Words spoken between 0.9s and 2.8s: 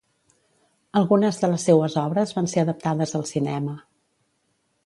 Algunes de les seues obres van ser